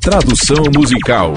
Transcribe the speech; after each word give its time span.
Tradução 0.00 0.64
musical. 0.74 1.34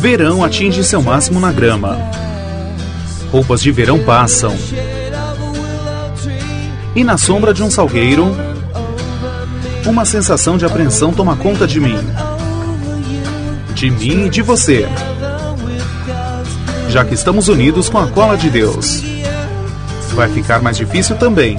Verão 0.00 0.42
atinge 0.42 0.82
seu 0.82 1.00
máximo 1.00 1.38
na 1.38 1.52
grama. 1.52 1.96
Roupas 3.30 3.62
de 3.62 3.70
verão 3.70 4.00
passam. 4.00 4.56
E 6.96 7.04
na 7.04 7.16
sombra 7.16 7.54
de 7.54 7.62
um 7.62 7.70
salgueiro, 7.70 8.34
uma 9.88 10.04
sensação 10.04 10.58
de 10.58 10.66
apreensão 10.66 11.12
toma 11.12 11.34
conta 11.34 11.66
de 11.66 11.80
mim. 11.80 11.96
De 13.74 13.90
mim 13.90 14.26
e 14.26 14.28
de 14.28 14.42
você. 14.42 14.86
Já 16.88 17.04
que 17.04 17.14
estamos 17.14 17.48
unidos 17.48 17.88
com 17.88 17.98
a 17.98 18.06
cola 18.06 18.36
de 18.36 18.50
Deus. 18.50 19.02
Vai 20.14 20.28
ficar 20.28 20.60
mais 20.60 20.76
difícil 20.76 21.16
também. 21.16 21.58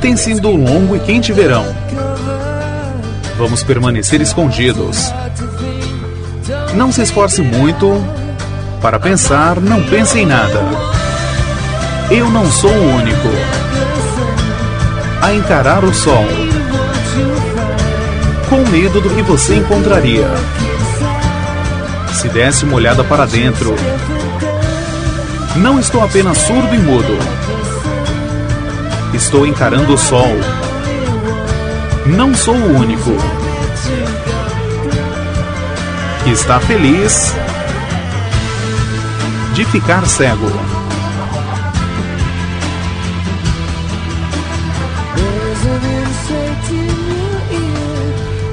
Tem 0.00 0.16
sido 0.16 0.48
um 0.48 0.56
longo 0.56 0.96
e 0.96 1.00
quente 1.00 1.32
verão. 1.32 1.64
Vamos 3.36 3.62
permanecer 3.62 4.20
escondidos. 4.20 5.12
Não 6.74 6.90
se 6.90 7.02
esforce 7.02 7.42
muito. 7.42 7.92
Para 8.82 8.98
pensar, 8.98 9.60
não 9.60 9.82
pense 9.84 10.18
em 10.18 10.26
nada. 10.26 10.60
Eu 12.10 12.28
não 12.30 12.50
sou 12.50 12.70
o 12.70 12.94
único 12.96 13.28
a 15.22 15.34
encarar 15.34 15.84
o 15.84 15.92
sol, 15.92 16.24
com 18.48 18.70
medo 18.70 19.00
do 19.00 19.10
que 19.10 19.22
você 19.22 19.56
encontraria. 19.56 20.28
Se 22.12 22.28
desse 22.28 22.64
uma 22.64 22.76
olhada 22.76 23.04
para 23.04 23.26
dentro, 23.26 23.74
não 25.56 25.78
estou 25.78 26.02
apenas 26.02 26.38
surdo 26.38 26.74
e 26.74 26.78
mudo. 26.78 27.18
Estou 29.14 29.46
encarando 29.46 29.94
o 29.94 29.98
sol. 29.98 30.36
Não 32.06 32.34
sou 32.34 32.54
o 32.54 32.76
único 32.78 33.12
está 36.32 36.60
feliz 36.60 37.34
de 39.54 39.64
ficar 39.64 40.06
cego. 40.06 40.77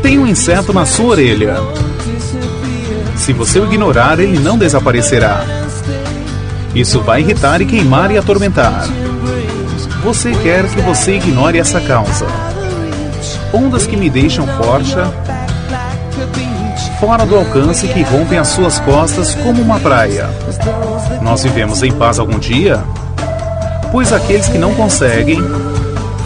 Tem 0.06 0.20
um 0.20 0.28
inseto 0.28 0.72
na 0.72 0.86
sua 0.86 1.08
orelha. 1.08 1.56
Se 3.16 3.34
você 3.34 3.59
o 3.59 3.66
ignorar, 3.66 4.20
ele 4.20 4.38
não 4.38 4.56
desaparecerá. 4.56 5.44
Isso 6.75 7.02
vai 7.02 7.22
irritar 7.22 7.59
e 7.59 7.66
queimar 7.66 8.11
e 8.11 8.17
atormentar. 8.20 8.88
Você 10.03 10.31
quer 10.44 10.70
que 10.70 10.80
você 10.80 11.16
ignore 11.16 11.58
essa 11.58 11.81
causa. 11.81 12.28
Ondas 13.52 13.88
que 13.88 13.98
me 13.98 14.08
deixam 14.08 14.45
forte, 14.45 14.95
fora 17.00 17.26
do 17.26 17.36
alcance 17.36 17.88
que 17.88 18.03
rompem 18.03 18.38
as 18.38 18.50
suas 18.50 18.80
costas 18.81 19.33
como 19.33 19.59
uma 19.59 19.80
praia. 19.80 20.30
Nós 21.23 21.42
vivemos 21.42 21.81
em 21.81 21.92
paz 21.92 22.20
algum 22.20 22.38
dia? 22.38 22.80
Pois 23.92 24.14
aqueles 24.14 24.48
que 24.50 24.59
não 24.59 24.76
conseguem, 24.76 25.42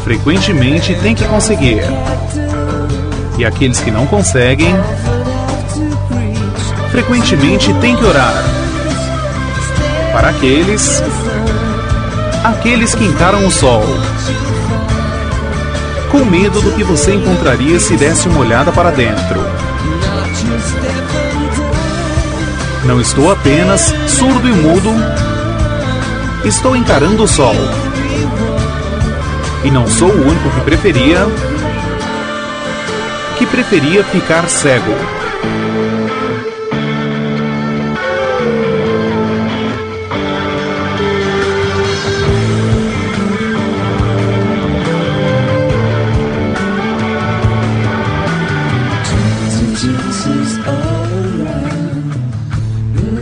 frequentemente 0.03 0.93
têm 0.95 1.15
que 1.15 1.23
conseguir. 1.23 1.81
E 3.39 3.45
aqueles 3.45 3.79
que 3.79 3.89
não 3.89 4.05
conseguem, 4.05 4.75
frequentemente 6.91 7.73
têm 7.75 7.95
que 7.95 8.03
orar. 8.03 8.33
Para 10.11 10.27
aqueles, 10.27 11.01
aqueles 12.43 12.93
que 12.93 13.05
encaram 13.05 13.47
o 13.47 13.49
sol, 13.49 13.81
com 16.11 16.25
medo 16.25 16.59
do 16.59 16.73
que 16.73 16.83
você 16.83 17.13
encontraria 17.13 17.79
se 17.79 17.95
desse 17.95 18.27
uma 18.27 18.41
olhada 18.41 18.73
para 18.73 18.91
dentro. 18.91 19.39
Não 22.83 22.99
estou 22.99 23.31
apenas 23.31 23.93
surdo 24.05 24.49
e 24.49 24.51
mudo, 24.51 24.89
estou 26.43 26.75
encarando 26.75 27.23
o 27.23 27.27
sol. 27.27 27.55
E 29.63 29.71
não 29.71 29.87
sou 29.87 30.09
o 30.09 30.27
único 30.27 30.49
que 30.49 30.59
preferia 30.59 31.25
preferia 33.51 34.03
ficar 34.03 34.47
cego. 34.47 34.93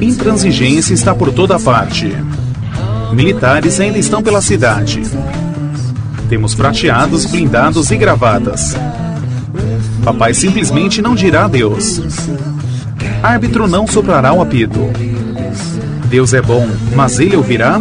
Intransigência 0.01 0.93
está 0.93 1.15
por 1.15 1.31
toda 1.31 1.59
parte. 1.59 2.13
Militares 3.13 3.79
ainda 3.79 3.97
estão 3.97 4.21
pela 4.21 4.41
cidade. 4.41 5.01
Temos 6.29 6.53
prateados, 6.53 7.25
blindados 7.25 7.89
e 7.91 7.97
gravatas. 7.97 8.75
Papai 10.07 10.33
simplesmente 10.33 11.01
não 11.01 11.13
dirá 11.13 11.43
adeus. 11.43 12.01
Árbitro 13.21 13.67
não 13.67 13.85
soprará 13.85 14.31
o 14.31 14.41
apito. 14.41 14.79
Deus 16.05 16.33
é 16.33 16.41
bom, 16.41 16.65
mas 16.95 17.19
ele 17.19 17.35
ouvirá? 17.35 17.77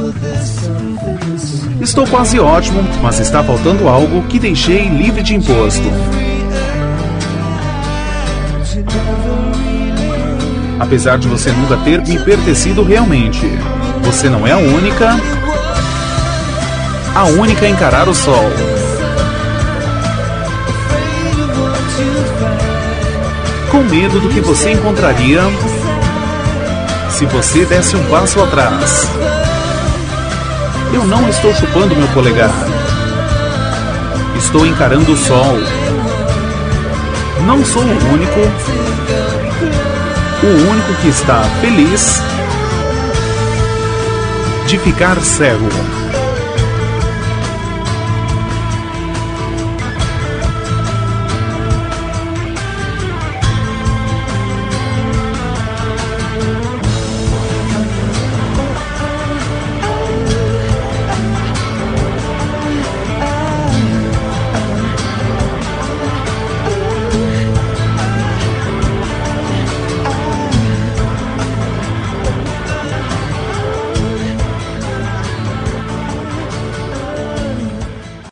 Estou 1.80 2.04
quase 2.04 2.40
ótimo, 2.40 2.82
mas 3.00 3.20
está 3.20 3.44
faltando 3.44 3.86
algo 3.86 4.24
que 4.24 4.40
deixei 4.40 4.88
livre 4.88 5.22
de 5.22 5.36
imposto. 5.36 5.88
Apesar 10.80 11.18
de 11.18 11.28
você 11.28 11.52
nunca 11.52 11.76
ter 11.76 12.00
me 12.04 12.18
pertencido 12.18 12.82
realmente, 12.82 13.46
você 14.02 14.28
não 14.28 14.44
é 14.44 14.50
a 14.50 14.58
única. 14.58 15.10
A 17.14 17.24
única 17.26 17.66
a 17.66 17.68
encarar 17.68 18.08
o 18.08 18.14
sol. 18.14 18.50
Com 23.76 23.82
medo 23.82 24.18
do 24.18 24.30
que 24.30 24.40
você 24.40 24.72
encontraria 24.72 25.42
se 27.10 27.26
você 27.26 27.66
desse 27.66 27.94
um 27.94 28.02
passo 28.06 28.42
atrás. 28.42 29.06
Eu 30.94 31.04
não 31.04 31.28
estou 31.28 31.52
chupando 31.52 31.94
meu 31.94 32.08
polegar. 32.08 32.54
Estou 34.38 34.64
encarando 34.64 35.12
o 35.12 35.16
sol. 35.18 35.58
Não 37.44 37.62
sou 37.66 37.82
o 37.82 38.12
único 38.14 38.40
o 40.42 40.70
único 40.70 40.94
que 41.02 41.08
está 41.08 41.42
feliz 41.60 42.22
de 44.66 44.78
ficar 44.78 45.20
cego. 45.20 45.68